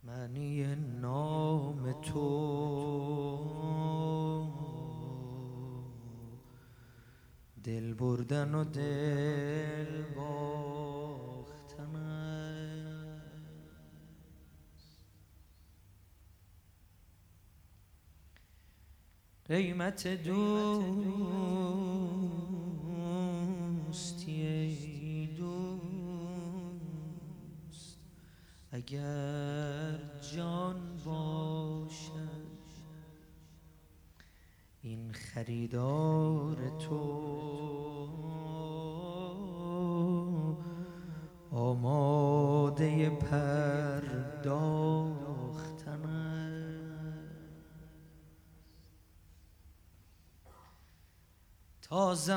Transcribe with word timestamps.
معنی 0.03 0.75
نام 0.75 2.01
تو 2.01 2.31
دل 7.63 7.93
بردن 7.93 8.55
و 8.55 8.63
دل 8.63 9.70
قیمت 19.51 20.07
دوستی 20.07 20.47
دوست 25.37 26.79
اگر 28.71 29.99
جان 30.35 30.97
باشد 31.05 32.61
این 34.81 35.11
خریدار 35.11 36.57
تو 36.79 37.31
آماده 41.51 43.09
پرداختن 43.09 43.80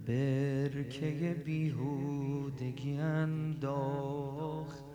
برکه 0.08 1.42
بیهودگی 1.46 2.98
انداختن 2.98 4.90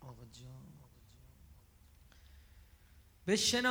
آقا 0.00 0.24
جان 0.32 0.68
بشناسیم 3.28 3.68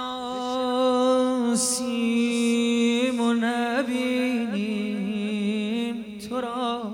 و 3.21 3.33
نبینیم 3.41 4.57
تو 6.19 6.41
را. 6.41 6.93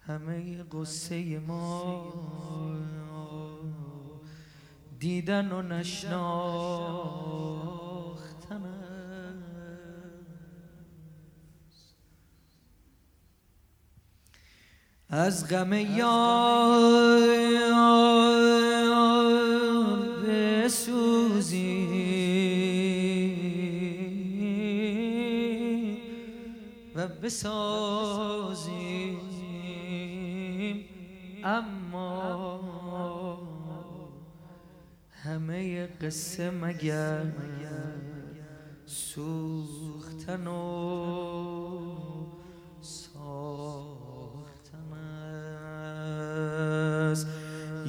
همه 0.00 0.64
قصه 0.72 1.38
ما 1.38 2.12
دیدن 4.98 5.52
و 5.52 5.62
نشناختن 5.62 7.47
از 15.10 15.48
غم 15.48 15.72
بسوزی. 20.26 21.88
و 26.94 27.08
بسازیم. 27.22 29.18
اما 31.44 32.58
همه 35.10 35.86
قصه 35.86 36.50
مگر 36.50 37.24
سوختن 38.86 40.46
و 40.46 41.27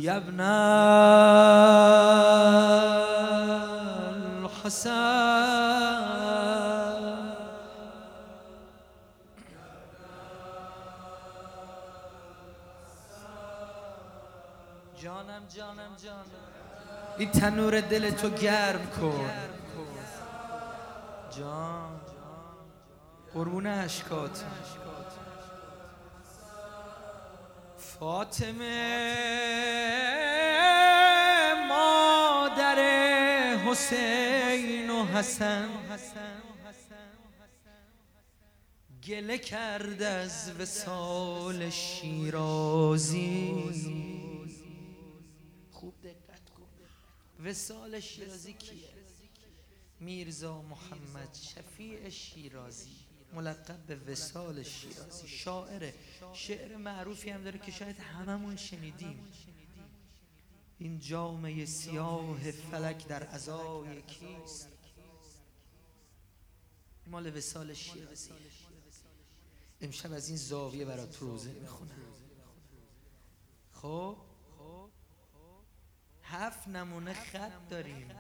یبن 0.09 0.39
الحسن 4.43 4.89
جانم 15.01 15.43
جانم 15.55 15.95
جانم. 16.03 16.25
این 17.17 17.31
تنور 17.31 17.81
دل 17.81 18.09
تو 18.09 18.29
گرم 18.29 18.85
کن. 19.01 19.29
جان 21.37 21.99
قربون 23.33 23.67
اشکات 23.67 24.43
فاطمه 27.99 29.25
مادر 31.69 32.79
حسین 33.57 34.89
و 34.89 35.05
حسن. 35.05 35.69
گله 39.03 39.38
کرد 39.38 40.01
از 40.01 40.51
وسال 40.59 41.69
شیرازی. 41.69 43.53
خوب 45.71 45.93
دقت 46.03 46.49
کن. 46.49 46.67
وسال 47.45 47.99
شیرازی 47.99 48.53
کیه؟ 48.53 48.89
میرزا 49.99 50.61
محمد 50.61 51.38
شفیع 51.41 52.09
شیرازی. 52.09 53.08
ملقب 53.34 53.85
به 53.88 53.95
وسال 53.95 54.63
شیرازی 54.63 55.28
شاعر 55.28 55.94
شعر 56.34 56.78
معروفی 56.78 57.29
هم 57.29 57.44
داره 57.44 57.59
که 57.59 57.72
شاید 57.72 58.00
هممون 58.00 58.56
شنیدیم. 58.56 59.28
این 60.78 61.00
جامعه 61.00 61.66
سیاه 61.66 62.51
فلک 62.51 63.07
در 63.07 63.28
ازای 63.28 64.01
کیست؟ 64.01 64.68
مال 67.07 67.38
وسال 67.38 67.73
شیرازی 67.73 68.31
امشب 69.81 70.13
از 70.13 70.28
این 70.28 70.38
زاویه 70.38 70.85
برات 70.85 71.18
روزه 71.18 71.51
می‌خونم. 71.51 71.91
خب؟ 73.73 74.18
هفت 76.24 76.68
نمونه 76.68 77.13
خط 77.13 77.69
داریم 77.69 78.12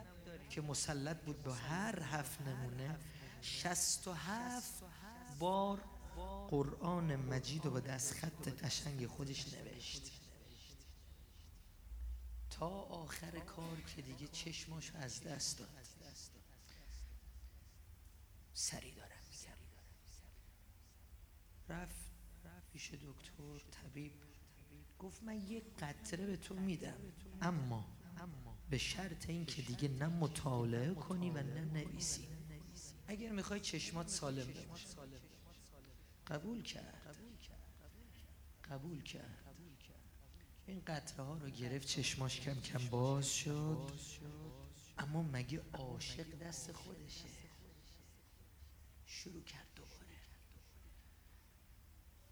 که 0.49 0.61
مسلط 0.61 1.17
بود 1.17 1.43
به 1.43 1.53
هر 1.53 1.99
هفت 1.99 2.41
نمونه. 2.41 2.99
شست 3.41 4.07
و 4.07 4.13
هفت 4.13 4.83
بار 5.39 5.83
قرآن 6.49 7.15
مجید 7.15 7.65
رو 7.65 7.71
با 7.71 7.79
دست 7.79 8.13
خط 8.13 8.47
قشنگ 8.47 9.07
خودش 9.07 9.53
نوشت. 9.53 10.11
تا 12.49 12.67
آخر 12.69 13.39
کار 13.39 13.81
که 13.81 14.01
دیگه 14.01 14.27
چشماش 14.27 14.91
از 14.95 15.23
دست 15.23 15.59
داد. 15.59 15.69
سری 18.53 18.91
دارم 18.91 19.09
میگم. 19.31 19.57
رفت 21.69 21.95
پیش 22.73 22.91
دکتر 22.93 23.59
طبیب. 23.71 24.11
گفت 24.99 25.23
من 25.23 25.35
یک 25.35 25.63
قطره 25.79 26.25
به 26.25 26.37
تو 26.37 26.55
میدم 26.55 26.97
اما 27.41 27.85
به 28.69 28.77
شرط 28.77 29.29
این 29.29 29.45
که 29.45 29.61
دیگه 29.61 29.87
نه 29.87 30.07
مطالعه 30.07 30.93
کنی 30.93 31.29
و 31.29 31.43
نه 31.43 31.65
نویسی. 31.65 32.27
اگر 33.07 33.31
می‌خوای 33.31 33.59
چشمات 33.59 34.07
سالم 34.07 34.47
بمونه 34.53 34.79
قبول 36.29 36.63
کرد. 36.63 36.95
قبول 38.71 39.03
کرد. 39.03 39.49
این 40.67 40.81
قطره 40.87 41.23
ها 41.23 41.37
رو 41.37 41.49
گرفت 41.49 41.87
چشماش 41.87 42.39
کم 42.39 42.61
کم 42.61 42.87
باز 42.87 43.33
شد. 43.33 43.91
اما 44.97 45.23
مگه 45.23 45.61
عاشق 45.73 46.39
دست 46.39 46.71
خودشه؟ 46.71 47.29
شروع 49.05 49.43
کرد 49.43 49.67
دوباره. 49.75 49.99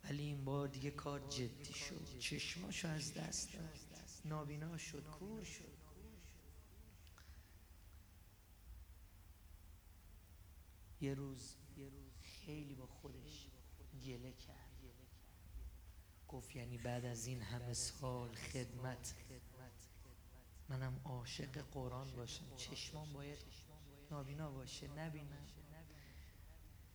ولی 0.04 0.24
این 0.24 0.46
بار 0.46 0.68
دیگه 0.68 0.92
کار 0.92 1.20
جدی 1.30 1.74
شد. 1.74 2.20
چشماشو 2.20 2.88
از 2.88 3.14
دست 3.14 3.54
داد. 3.54 3.80
نابینا 4.26 4.78
شد 4.78 5.04
کور 5.04 5.44
شد. 5.44 5.78
یه 11.02 11.14
روز 11.14 11.56
خیلی 12.22 12.76
با 12.76 12.86
خودش 12.86 13.48
گله 14.06 14.32
کرد. 14.32 14.68
گفت 16.28 16.56
یعنی 16.56 16.78
بعد 16.78 17.06
از 17.06 17.28
این 17.28 17.42
همه 17.42 17.74
سال 17.74 18.36
خدمت. 18.36 19.16
منم 20.70 21.02
عاشق 21.04 21.62
قرآن 21.72 22.12
باشم. 22.12 22.56
چشمان 22.58 23.14
باید 23.14 23.38
نابینا 24.12 24.52
باشه. 24.52 24.88
نبینم. 24.88 25.48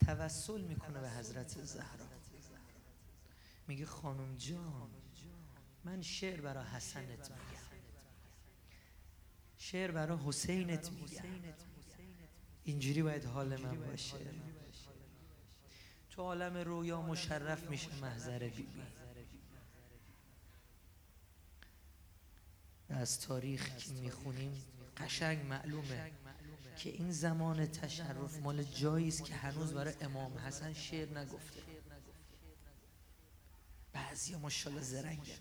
توسل 0.06 0.60
می‌کنه 0.60 1.00
به 1.00 1.10
حضرت 1.10 1.64
زهرا. 1.64 2.06
میگه 3.66 3.86
خانم 3.86 4.36
جان 4.36 4.90
من 5.84 6.02
شعر 6.02 6.40
برای 6.40 6.64
حسنت 6.64 7.30
میگم. 7.30 7.62
شعر 9.56 9.90
برای 9.90 10.18
حسینت 10.26 10.92
میگم. 10.92 11.24
اینجوری 12.64 13.02
باید 13.02 13.24
حال 13.24 13.56
من 13.56 13.80
باشه. 13.80 14.34
تو 16.12 16.22
عالم 16.22 16.56
رویا 16.56 17.02
مشرف 17.02 17.70
میشه 17.70 17.94
محضر 18.00 18.38
بیبی 18.38 18.62
بی. 18.62 18.82
از 22.88 23.20
تاریخ 23.20 23.76
که 23.76 23.92
می‌خونیم؟ 23.92 24.62
قشنگ 24.96 25.46
معلومه 25.46 26.12
که 26.76 26.90
این 26.90 27.12
زمان 27.12 27.66
تشرف 27.66 28.38
مال 28.38 28.62
جایی 28.62 29.08
است 29.08 29.24
که 29.24 29.34
هنوز 29.34 29.74
برای 29.74 29.94
امام 30.00 30.38
حسن 30.38 30.72
شعر 30.72 31.18
نگفته. 31.18 31.62
بعضی 33.92 34.36
ماشاءالله 34.36 34.84
زرنگ. 34.84 35.38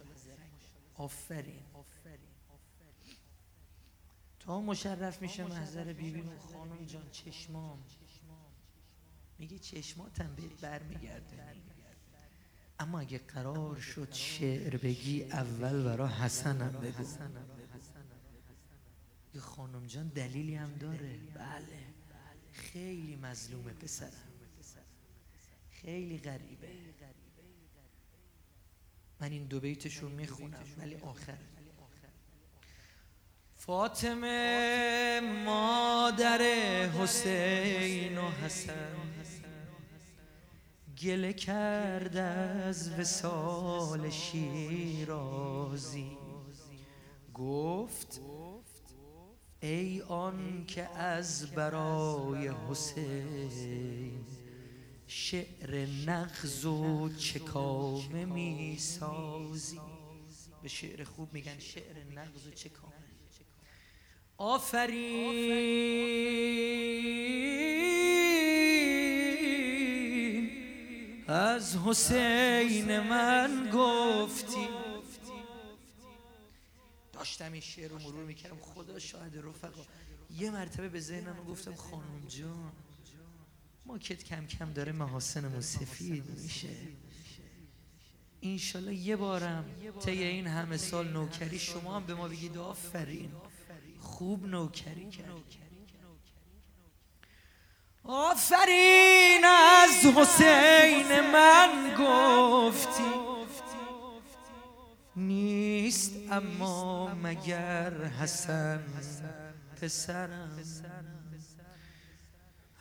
آفرین. 0.96 1.64
تا 4.40 4.62
مشرف 4.62 5.22
میشه 5.22 5.44
محضر 5.44 5.94
بیبی 5.94 6.24
خانم 6.54 6.86
جان 6.86 7.10
چشمام. 7.10 7.84
میگه 9.42 9.60
چشماتم 9.60 10.36
بهت 10.36 10.62
برمیگرده 10.62 11.44
اما 12.80 13.00
اگه 13.00 13.18
قرار 13.18 13.80
شد 13.80 14.14
شعر 14.14 14.78
بگی 14.78 15.24
اول 15.24 15.84
برا 15.84 16.08
حسنم 16.08 16.72
بگو. 16.72 17.04
یه 19.34 19.42
خانم 19.42 19.88
جان 19.88 20.08
دلیلی 20.08 20.56
هم 20.56 20.74
داره. 20.80 21.20
بله. 21.36 21.84
خیلی 22.52 23.16
مظلومه 23.16 23.74
پسرم. 23.74 24.12
خیلی 25.72 26.18
غریبه. 26.18 26.68
من 29.20 29.32
این 29.32 29.46
دو 29.46 29.60
بیتشو 29.60 30.10
می‌خونم 30.10 30.66
ولی 30.78 30.96
آخر. 30.96 31.38
فاطمه 33.56 35.20
مادر 35.46 36.42
حسین 36.88 38.18
و 38.18 38.32
حسن. 38.32 39.21
گله 41.02 41.34
کرد 41.34 42.18
از 42.18 43.00
وسال 43.00 44.10
شیرازی. 44.10 45.68
گفت 47.34 48.22
ای 49.62 50.02
آن 50.02 50.66
که 50.68 50.84
از 50.84 51.48
برای 51.48 52.52
حسین 52.70 54.26
شعر 55.08 55.88
نغز 56.06 56.66
و 56.66 57.10
چکامه 57.18 58.26
می 58.26 58.78
سازی 58.80 59.82
به 60.62 60.70
شعر 60.70 61.04
خوب 61.04 61.34
میگن 61.34 61.60
شعر 61.60 62.04
نغز 62.16 62.48
و 62.48 62.52
چکامه. 62.52 62.94
آفرین! 64.38 65.82
از 71.52 71.78
حسین 71.78 73.00
من 73.00 73.70
گفتی. 73.74 74.68
داشتم 77.14 77.52
این 77.52 77.62
شعر 77.62 77.90
رو 77.92 78.00
مرور 78.00 78.24
می‌کردم. 78.24 78.58
خدا 78.62 79.00
شاهد 79.00 79.38
رفقا. 79.38 79.82
یه 80.38 80.52
مرتبه 80.52 80.90
به 80.90 81.00
ذهنم 81.00 81.44
گفتم 81.50 81.76
خانم 81.76 82.26
جان 82.28 82.72
ما 83.86 83.98
کت 83.98 84.24
کم 84.24 84.46
کم 84.46 84.74
داره 84.74 84.92
محاسنمون 84.92 85.62
سفید 85.62 86.24
میشه. 86.44 86.70
اینشالله 88.42 88.96
یه 88.96 89.16
بارم 89.16 89.66
طی 90.00 90.24
این 90.24 90.48
همه 90.48 90.78
سال 90.78 91.08
نوکری 91.08 91.60
شما 91.60 91.96
هم 91.96 92.06
به 92.06 92.14
ما 92.14 92.28
بگید 92.28 92.58
آفرین. 92.58 93.32
خوب 94.00 94.46
نوکری 94.46 95.10
کرد 95.10 95.71
آفرین 98.04 99.46
از 99.46 100.06
حسین 100.06 101.22
من 101.34 101.70
گفتی. 102.00 103.04
نیست 105.16 106.14
اما 106.32 107.12
مگر 107.24 107.94
حسن 108.22 108.80
پسرم. 109.82 110.52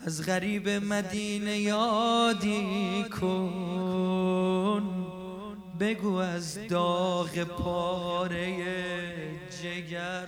از 0.07 0.27
غریب 0.27 0.69
مدینه 0.69 1.59
یادی 1.59 3.05
کن. 3.21 4.81
بگو 5.81 6.15
از 6.15 6.69
داغ 6.69 7.45
پاره 7.45 8.57
جگر. 9.63 10.27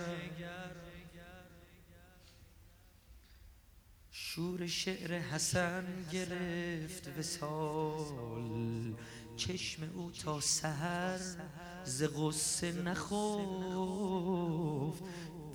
شور 4.35 4.67
شعر 4.67 5.19
حسن 5.19 5.85
گرفت 6.11 7.09
وسال 7.19 8.93
چشم 9.35 9.83
او 9.95 10.11
تا 10.11 10.39
سحر 10.39 11.19
ز 11.85 12.03
غصه 12.03 12.71
نخفت. 12.71 13.13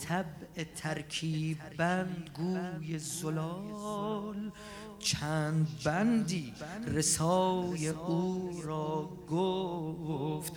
طبع 0.09 0.65
ترکیب 0.77 1.59
بند 1.79 2.31
گوی 2.37 2.99
زلال. 2.99 4.51
چند 4.99 5.69
بندی 5.85 6.55
رسای 6.87 7.89
او 7.89 8.63
را 8.63 9.11
گفت. 9.29 10.53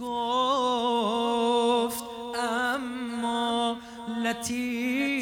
گفت 0.00 2.04
اما 2.38 3.76
لطیف 4.24 5.21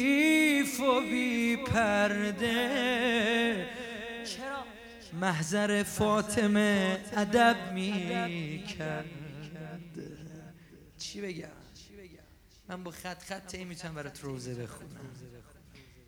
پرده 1.81 3.67
محضر 5.13 5.83
فاطمه 5.83 6.97
ادب 7.17 7.55
می 7.73 8.63
کرد 8.79 9.05
چی 10.97 11.21
بگم؟ 11.21 11.47
من 12.69 12.83
با 12.83 12.91
خط 12.91 13.23
خط 13.23 13.55
این 13.55 13.67
می‌تونم 13.67 13.95
برات 13.95 14.23
روزه 14.23 14.55
بخونم. 14.55 14.89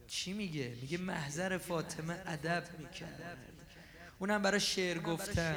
چی 0.08 0.34
میگه؟ 0.34 0.74
میگه 0.82 0.98
محضر 0.98 1.58
فاطمه 1.58 2.16
ادب 2.26 2.64
می‌کرد. 2.80 3.38
اونم 4.20 4.42
برای 4.42 4.60
شعر 4.60 5.00
گفتن. 5.00 5.56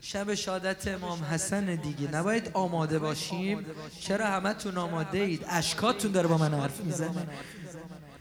شب 0.00 0.34
شادت 0.34 0.88
امام 0.88 1.24
حسن 1.24 1.74
دیگه. 1.74 2.10
نباید 2.10 2.50
آماده 2.52 2.98
باشیم. 2.98 3.66
چرا 4.00 4.26
همه 4.26 4.54
تون 4.54 4.78
آماده 4.78 5.18
اید؟ 5.18 5.44
اشکاتون 5.48 6.12
داره 6.12 6.28
با 6.28 6.38
من 6.38 6.54
حرف 6.54 6.80
می‌زنه. 6.80 7.26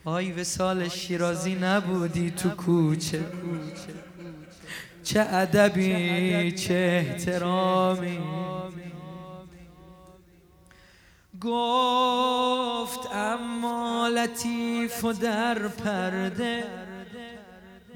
آی 0.09 0.31
وسال 0.31 0.87
شیرازی 0.87 1.55
نبودی 1.55 2.31
تو 2.31 2.49
کوچه. 2.49 3.25
چه 5.03 5.19
ادبی 5.19 6.51
چه 6.51 7.05
احترامی. 7.07 8.19
گفت 11.41 12.99
اما 13.13 14.07
لطیف 14.07 15.03
و 15.03 15.13
در 15.13 15.67
پرده. 15.67 16.63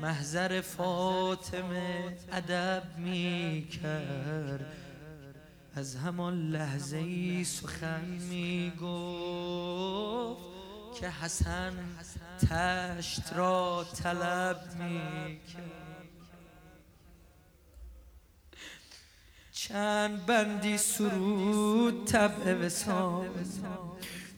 محضر 0.02 0.62
فاطمه 0.62 2.18
ادب 2.32 2.84
می 2.98 3.68
کرد 3.72 4.66
از 5.76 5.96
همان 5.96 6.50
لحظه 6.50 6.98
ای 6.98 7.44
سخن 7.44 8.06
می 8.30 8.72
گفت 8.82 10.53
که 11.00 11.10
حسن 11.10 11.74
تشت 12.50 13.34
را 13.36 13.86
طلب 14.04 14.62
می 14.80 15.40
چند 19.52 20.26
بندی 20.26 20.78
سرود 20.78 22.06
طبع 22.06 22.54
وسال 22.54 23.28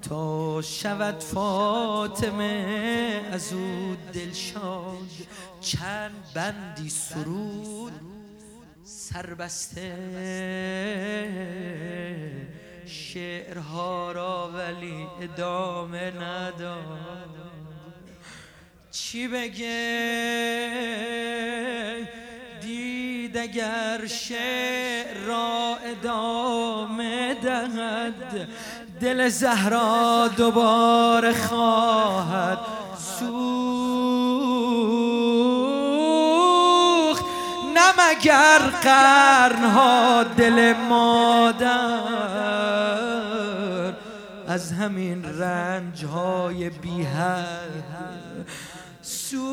تا 0.02 0.62
شود 0.62 1.20
فاطمه 1.20 2.46
از 3.32 3.54
او 3.54 3.98
دلشاد. 4.14 5.10
چند 5.62 6.24
بندی 6.34 6.90
سرود 6.90 7.94
سربسته 8.84 9.96
شعرها 12.86 14.12
را 14.12 14.50
ولی 14.54 15.08
ادامه 15.22 16.12
نداد. 16.12 17.36
چی 18.92 19.28
بگه؟ 19.28 19.86
دید 22.62 23.38
اگر 23.38 24.06
شعر 24.08 25.18
را 25.28 25.78
ادامه 25.86 27.34
دهد 27.34 28.48
دل 29.02 29.30
زهرا 29.30 30.28
دوباره 30.38 31.34
خواهد 31.34 32.60
سوخت. 33.20 33.75
نمگر 38.06 38.60
قرنها 38.84 40.24
دل 40.24 40.74
مادر 40.74 41.96
از 44.48 44.72
همین 44.72 45.24
رنج 45.40 46.06
های 46.06 46.70
بیهد 46.70 48.46
سوخت. 49.02 49.46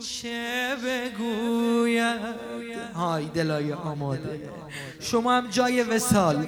چه 0.00 0.76
بگوید؟ 0.84 2.20
های 2.94 3.24
دلای 3.24 3.72
آماده. 3.72 4.57
شما 5.10 5.36
هم 5.36 5.46
جای 5.50 5.82
وسال 5.82 6.46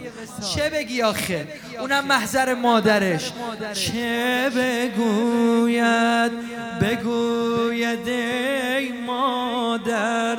چه 0.54 0.70
بگی 0.70 1.02
آخه؟ 1.02 1.48
اونم 1.80 2.04
محضر 2.04 2.54
مادرش. 2.54 3.32
چه 3.72 4.50
بگوید؟ 4.56 6.32
بگوید 6.80 8.08
ای 8.08 8.92
مادر 8.92 10.38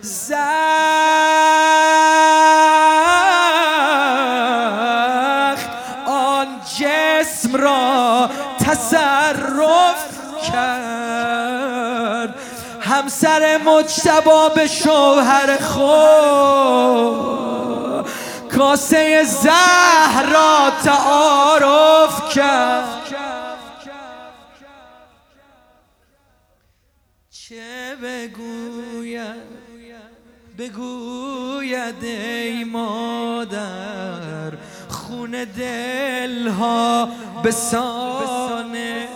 زخ 0.00 0.38
آن 6.06 6.46
جسم 6.78 7.56
را 7.56 8.30
تصرف 8.60 10.18
کرد. 10.52 11.17
همسر 12.88 13.58
مجتبا 13.66 14.48
به 14.48 14.66
شوهر 14.66 15.56
خود 15.56 16.78
کاسه 18.48 19.24
زهر 19.24 20.22
را 20.32 20.70
تعارف 20.84 22.34
کرد. 22.34 22.88
چه 27.30 27.96
بگوید؟ 28.02 29.58
بگوید 30.58 32.04
ای 32.04 32.64
مادر 32.64 34.52
خون 34.88 35.44
دلها 35.44 37.08
به 37.42 37.50
سانه 37.50 39.08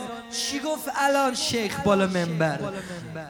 گفت 0.82 0.94
الان 0.98 1.34
شیخ 1.34 1.80
بالا 1.84 2.06
منبر. 2.06 2.58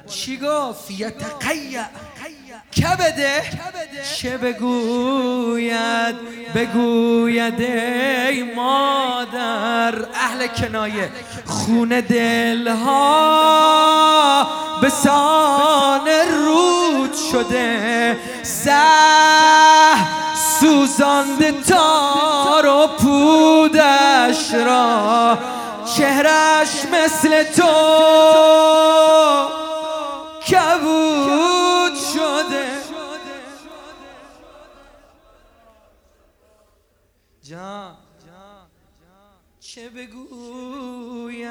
چی 0.06 0.36
گفت؟ 0.36 0.90
یتقیع 0.90 1.80
کبده 2.76 3.42
چه 4.16 4.38
بگوید؟ 4.38 6.14
بگوید 6.54 7.60
ای 7.60 8.42
مادر. 8.42 9.94
اهل 10.14 10.46
کنایه. 10.46 11.10
خون 11.46 11.88
دلها 11.88 12.88
به 14.80 14.88
سان 14.88 16.08
رود 16.44 17.14
شده. 17.32 18.18
زه 18.42 18.82
سوزانده 20.60 21.52
تار 21.52 22.66
و 22.66 22.86
پودش 22.86 24.54
را 24.54 25.38
چهرش 25.96 26.84
مثل 26.84 27.42
تو 27.42 27.72
کبود 30.48 31.94
شده. 32.14 32.66
جان 37.42 37.96
چه 39.60 39.88
بگوید؟ 39.88 41.42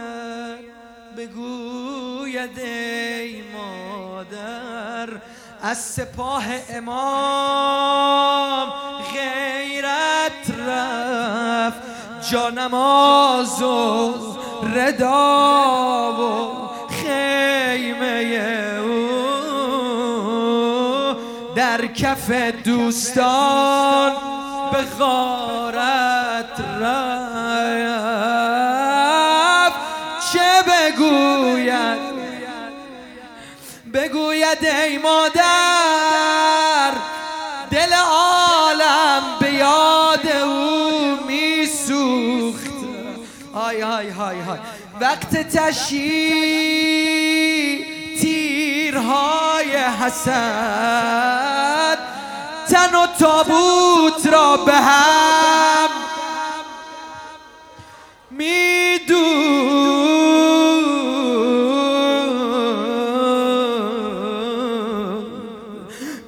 بگوید 1.17 2.59
ای 2.59 3.41
مادر 3.41 5.09
از 5.61 5.77
سپاه 5.77 6.45
امام 6.69 8.21
رفت 8.61 9.50
جانماز 12.31 13.61
و 13.61 14.13
ردا 14.75 16.13
و 16.13 16.51
خیمه 16.89 18.41
او. 18.79 19.09
در 21.55 21.85
کف 21.87 22.31
دوستان 22.63 24.11
به 24.71 24.81
غارت 24.99 26.59
رفت. 26.81 27.31
چه 30.33 30.63
بگوید؟ 30.67 31.99
بگوید 33.93 34.65
ای 34.65 34.97
مادر. 34.97 35.60
های 44.31 44.39
های. 44.39 44.59
وقت 45.01 45.57
تشی 45.57 46.35
تیرهای 48.21 49.77
حسد 50.01 50.51
تن 52.69 52.95
و 52.95 53.07
تابوت 53.19 54.27
را 54.31 54.57
به 54.57 54.73
هم 54.73 55.89
میدو 58.31 59.25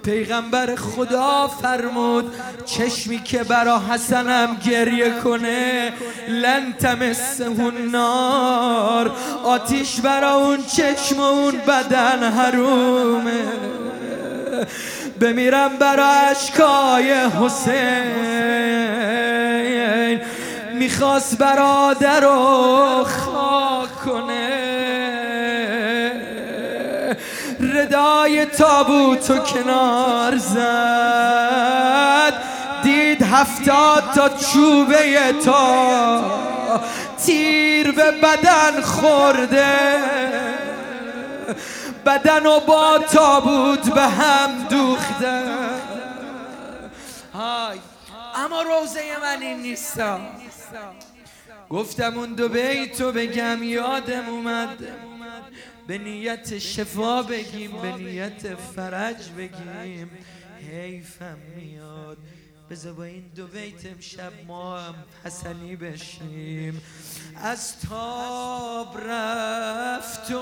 پیغمبر 0.04 0.76
خدا 0.76 1.48
فرمود 1.48 2.36
چشمی 2.78 3.24
که 3.24 3.44
برا 3.44 3.80
حسنم 3.80 4.58
گریه 4.66 5.12
کنه 5.24 5.94
لن 6.28 6.74
تمسه 6.74 7.50
نار 7.92 9.12
آتیش 9.44 10.02
برا 10.02 10.36
اون 10.36 10.66
چشم 10.66 11.20
و 11.20 11.22
اون 11.22 11.62
بدن 11.68 12.32
حرومه. 12.32 13.44
بمیرم 15.20 15.78
برا 15.78 16.10
اشکای 16.10 17.14
حسین. 17.14 18.12
می‌خواست 20.74 21.38
برادر 21.38 22.20
رو 22.20 23.04
خاک 23.04 23.96
کنه. 24.06 24.50
ردای 27.60 28.46
تابوتو 28.46 29.38
کنار 29.38 30.38
زد. 30.38 32.53
هفتاد 33.34 34.04
تا 34.16 34.30
چوبه 34.30 35.34
تا 35.46 36.40
تیر 37.26 37.92
به 37.92 38.12
بدن 38.12 38.82
خورده. 38.82 39.98
بدن 42.06 42.46
و 42.46 42.60
با 42.60 43.00
تابوت 43.00 43.94
به 43.94 44.02
هم 44.02 44.68
دوخته. 44.70 45.44
های 47.34 47.80
اما 48.36 48.62
روزه 48.62 49.02
من 49.22 49.42
این 49.42 49.62
نیستا. 49.62 50.20
گفتم 51.70 52.18
اون 52.18 52.34
دو 52.34 52.50
بیتو 52.50 53.12
بگم 53.12 53.64
یادم 53.64 54.30
اومد. 54.30 54.78
به 55.88 55.98
نیت 55.98 56.60
شفا 56.60 57.22
بگیم 57.24 57.72
به 57.82 57.92
نیت 57.92 58.56
فرج 58.76 59.30
بگیم. 59.38 60.12
حیفم 60.72 61.38
میاد. 61.56 62.18
بذار 62.74 62.94
با 62.94 63.04
این 63.04 63.32
دو 63.36 63.48
بیت 63.48 63.86
امشب 63.86 64.32
ما 64.48 64.80
هم 64.80 64.96
حسنی 65.26 65.76
بشیم. 65.76 66.82
از 67.36 67.80
تاب 67.80 68.98
رفت 69.08 70.32
و 70.32 70.38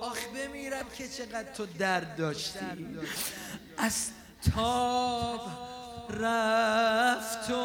آخ 0.00 0.18
بمیرم 0.34 0.84
که 0.98 1.08
چقدر 1.08 1.52
تو 1.56 1.66
درد 1.78 2.16
داشتی. 2.16 2.58
از 3.78 4.10
تاب 4.54 5.40
رفت 6.10 7.50
و 7.50 7.60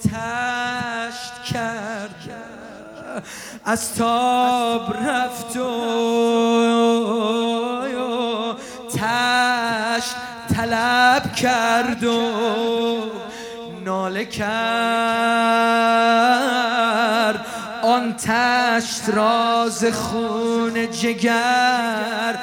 تشت 0.00 1.52
کرد. 1.52 2.54
از 3.64 3.94
تاب 3.94 4.96
رفت 4.96 5.56
و 5.56 6.48
تشت 8.88 9.47
طلب 10.58 11.34
کرد 11.34 12.04
و 12.04 12.32
ناله 13.84 14.24
کرد. 14.24 14.46
آن 17.82 18.16
تشت 18.16 19.08
راز 19.08 19.84
خون 19.84 20.90
جگر 20.90 22.38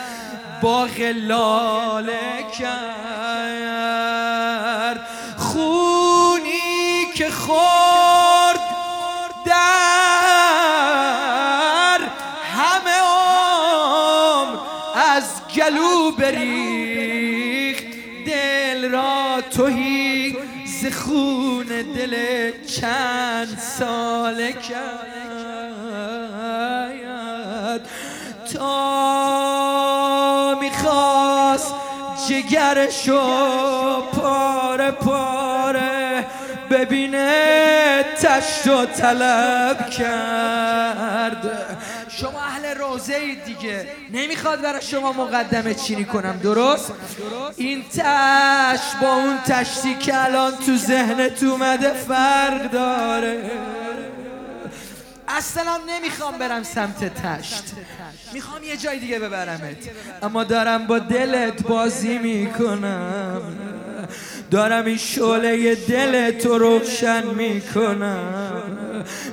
با 0.62 0.88
لاله 1.16 2.46
کرد. 2.60 3.00
خونی 5.38 7.06
که 7.16 7.30
خورد 7.30 7.85
خون 21.16 21.72
دل 21.96 22.14
چند 22.66 23.58
ساله 23.80 24.52
کرد. 24.54 25.02
تا 28.54 28.96
می‌خواست 30.62 31.74
جگرشو 32.28 33.22
پاره 34.02 34.92
پاره 34.92 36.26
ببینه 36.70 38.06
تشت 38.22 38.68
و 38.68 38.86
طلب 38.86 39.90
کرد. 39.90 41.52
شما 42.22 42.42
اهل 42.42 42.78
روزه 42.78 43.36
دیگه 43.46 43.88
نمی‌خواد 44.14 44.62
برای 44.62 44.82
شما 44.82 45.12
مقدمه 45.12 45.74
چینی 45.74 46.06
کنم 46.06 46.40
درست؟ 46.44 46.94
این 47.58 47.84
تشت 47.84 49.00
با 49.02 49.14
اون 49.16 49.38
تشتی 49.38 49.96
که 49.96 50.24
الان 50.24 50.54
تو 50.66 50.78
ذهنت 50.78 51.44
اومده 51.44 51.94
فرق 51.94 52.72
داره 52.72 53.52
اصلا 55.28 55.80
نمی‌خوام 55.88 56.38
برم 56.38 56.64
سمت 56.64 57.14
تشت. 57.24 57.64
می‌خوام 58.34 58.64
یه 58.64 58.78
جای 58.78 59.00
دیگه 59.00 59.20
ببرمت. 59.20 59.78
اما 60.24 60.44
دارم 60.44 60.88
با 60.88 61.00
دلت 61.00 61.64
بازی 61.64 62.18
می‌کنم. 62.18 63.42
دارم 64.52 64.86
این 64.86 64.98
شعله 64.98 65.76
دلت 65.76 66.46
رو 66.46 66.58
روشن 66.58 67.26
می‌کنم. 67.26 68.64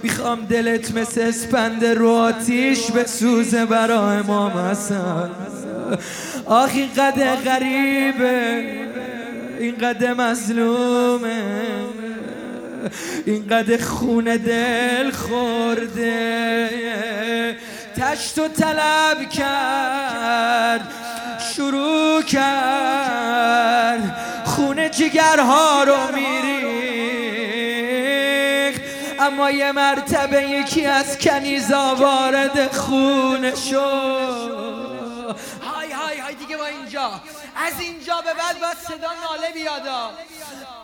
می‌خوام 0.03 0.45
دلت 0.45 0.95
مثل 0.97 1.21
اسپند 1.21 1.85
رو 1.85 2.09
آتیش 2.09 2.91
به 2.91 3.05
سوزه 3.05 3.67
برا 3.67 4.13
امام 4.13 4.59
حسن 4.59 5.31
آخ 6.47 6.71
این 6.75 6.89
قد 6.97 7.45
غریبه. 7.45 8.65
این 9.59 9.79
قد 9.79 10.05
مظلومه. 10.05 11.63
این 13.27 13.49
قد 13.49 13.83
خون 13.83 14.25
دل 14.25 15.11
خورده. 15.11 16.69
تشت 17.97 18.39
و 18.39 18.49
طلب 18.49 19.29
کرد 19.31 20.89
شروع 21.57 22.23
کرد. 22.23 24.17
خون 24.45 24.91
جگرها 24.91 25.85
رو 25.85 25.97
میریخت. 26.15 26.83
اما 29.21 29.51
یه 29.51 29.73
مرتبه 29.73 30.43
یکی 30.43 30.87
از 30.87 31.19
کنیزا 31.19 31.95
وارد 31.99 32.77
خون 32.77 33.55
شد. 33.55 35.37
های 35.63 35.93
های 35.93 36.19
های 36.21 36.35
دیگه 36.35 36.57
با 36.57 36.67
اینجا. 36.67 37.11
از 37.57 37.81
اینجا 37.81 38.21
به 38.21 38.35
بعد 38.35 38.61
باید 38.61 38.77
صدا 38.79 39.13
ناله 39.23 39.53
بیادا 39.55 40.11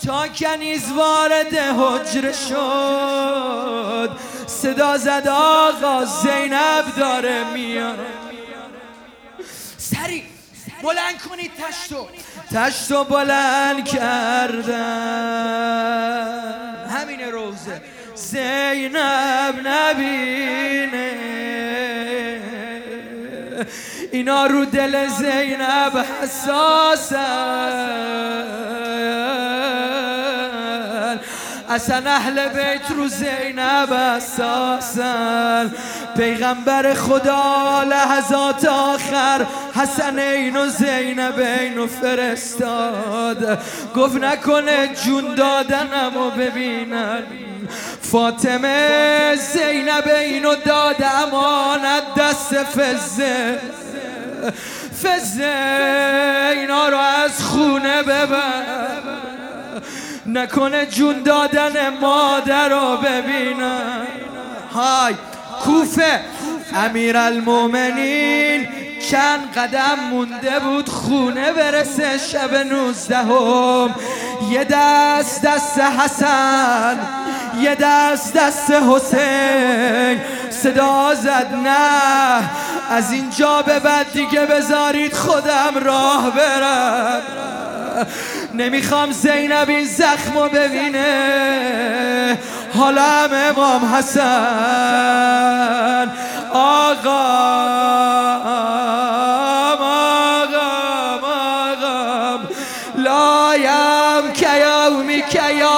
تا 0.06 0.28
کنیز 0.28 0.92
وارد 0.92 1.54
حجره 1.54 2.32
شد 2.32 4.10
صدا 4.46 4.98
زد 4.98 5.28
آقا 5.28 6.04
زینب 6.04 6.96
داره 6.96 7.44
میاد 7.52 7.98
سری 9.78 10.24
بلند 10.82 11.22
کنید 11.30 11.50
تشتو. 11.54 12.08
تشتو 12.54 13.04
بلند 13.04 13.84
کردن 13.84 14.78
همین 16.90 17.20
روزه. 17.20 17.82
زینب 18.14 19.54
نبینه. 19.64 21.18
اینا 24.12 24.46
رو 24.46 24.64
دل 24.64 25.06
زینب 25.08 26.06
حساسن 26.22 27.18
اصلا 31.70 32.10
اهل 32.10 32.48
بیت 32.48 32.90
رو 32.96 33.08
زینب 33.08 33.92
اساسن 33.92 35.74
پیغمبر 36.16 36.94
خدا 36.94 37.82
لحظات 37.82 38.64
آخر 38.64 39.46
حسنین 39.74 40.56
و 40.56 40.66
زینبین 40.66 41.78
و 41.78 41.86
فرستاد. 41.86 43.58
گفت 43.96 44.16
نکنه 44.16 44.94
جون 45.04 45.34
دادنم 45.34 46.16
و 46.16 46.30
ببینن 46.30 47.22
فاطمه 48.02 49.34
زینب 49.36 50.08
اینو 50.08 50.54
داد 50.54 50.96
امانت 51.02 52.14
دست 52.18 52.54
فزه 52.54 53.60
فزه 55.02 56.52
اینا 56.56 56.88
رو 56.88 56.96
از 56.96 57.44
خونه 57.44 58.02
ببر. 58.02 58.98
نکنه 60.26 60.86
جون 60.86 61.22
دادن 61.22 61.88
مادر 62.00 62.68
رو 62.68 62.96
ببینن 62.96 64.06
های 64.74 65.14
کوفه. 65.64 66.20
امیر 66.74 67.16
المومنین 67.16 68.68
چند 69.10 69.52
قدم 69.52 69.98
مونده 70.10 70.58
بود 70.58 70.88
خونه 70.88 71.52
برسه 71.52 72.18
شب 72.18 72.54
نوزدهم. 72.54 73.94
یه 74.50 74.64
دست 74.64 75.42
دست 75.42 75.80
حسن 75.80 76.98
یه 77.60 77.74
دست 77.74 78.34
دست 78.34 78.70
حسین. 78.70 80.20
صدا 80.50 81.14
زد 81.14 81.54
نه. 81.64 82.50
از 82.90 83.12
اینجا 83.12 83.62
به 83.62 83.78
بعد 83.78 84.12
دیگه 84.12 84.46
بذارید 84.46 85.14
خودم 85.14 85.78
راه 85.84 86.30
برم. 86.30 87.22
نمی‌خوام 88.54 89.12
زینب 89.12 89.68
این 89.68 89.84
زخمو 89.84 90.48
ببینه. 90.48 92.38
حالا 92.78 93.02
هم 93.02 93.30
امام 93.32 93.94
حسن. 93.94 94.28
آقا 96.52 97.18
آقام 99.72 99.84
آقام. 101.24 102.40
لایم 102.94 104.32
که 104.32 104.48
یومی 104.54 105.22
که 105.22 105.54
یا. 105.54 105.68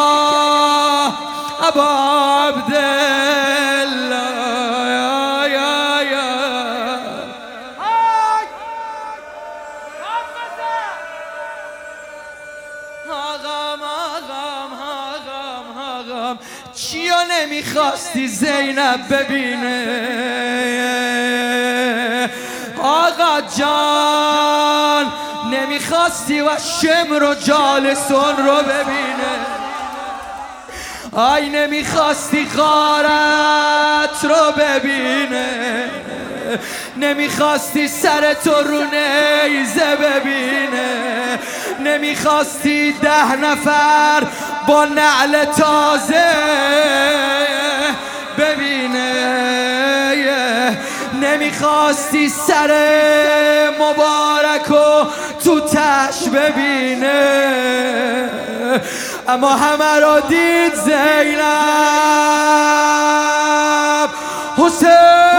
ابا. 1.68 2.09
زینب 18.70 19.14
ببینه. 19.14 19.80
آقا 22.82 23.40
جان 23.58 25.12
نمی‌خواستی 25.52 26.40
و 26.40 26.48
شمر 26.80 27.22
و 27.22 27.34
جالسون 27.34 28.36
رو 28.36 28.56
ببینه. 28.56 29.36
آی 31.12 31.48
نمی‌خواستی 31.48 32.48
غارت 32.56 34.24
رو 34.24 34.52
ببینه. 34.58 35.90
نمی‌خواستی 36.96 37.88
سر 37.88 38.34
تو 38.34 38.54
رو 38.54 38.82
نیزه 38.82 39.96
ببینه. 39.96 41.38
نمی‌خواستی 41.80 42.92
ده 42.92 43.36
نفر 43.36 44.22
با 44.66 44.84
نعل 44.84 45.44
تازه 45.44 46.30
نمی‌خواستی 51.40 52.28
سر 52.28 52.70
مبارک 53.78 54.70
و 54.70 55.06
تو 55.44 55.60
تش 55.60 56.28
ببینه. 56.28 58.30
اما 59.28 59.50
همه 59.50 60.00
را 60.00 60.20
دید 60.20 60.74
زینب. 60.74 61.40
گره 64.56 65.29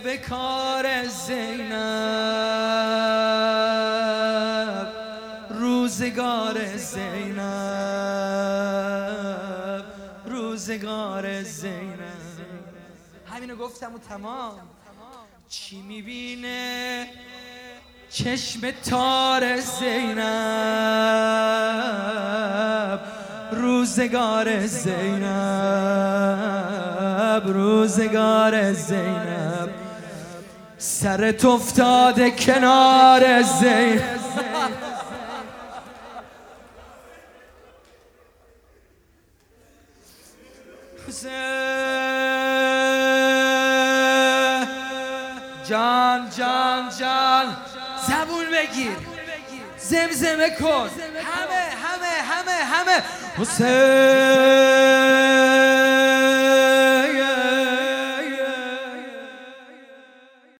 به 0.00 0.16
کار 0.16 1.04
زینب. 1.04 1.76
روزگار 5.50 6.76
زینب. 6.76 7.46
روزگار 10.26 11.42
زینب. 11.42 11.98
همینو 13.26 13.56
گفتم 13.56 13.94
و 13.94 13.98
تمام. 13.98 14.54
چی 15.48 15.82
می‌بینه؟ 15.82 17.06
چشم 18.10 18.70
تار 18.70 19.60
زینب. 19.60 20.20
روزگار 23.52 24.66
زینب. 24.66 25.26
روزگار 27.46 28.72
زینب. 28.72 29.35
سرت 30.78 31.44
افتاده 31.44 32.30
کنار 32.30 33.42
زینب 33.42 34.16
جان 45.68 46.30
جان 46.38 46.90
جان. 46.98 47.56
زبون 48.08 48.46
بگیر. 48.52 48.96
زمزمه 49.78 50.50
کن. 50.50 50.90
همه 51.24 51.64
همه 51.84 52.22
همه 52.22 52.64
همه. 52.64 53.02
حسین. 53.38 53.66